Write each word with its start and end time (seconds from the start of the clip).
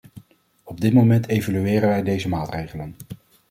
Op 0.63 0.81
dit 0.81 0.93
moment 0.93 1.27
evalueren 1.27 1.89
wij 1.89 2.03
deze 2.03 2.27
maatregelen. 2.29 2.95